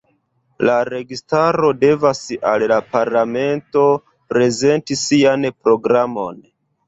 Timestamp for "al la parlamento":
2.53-3.83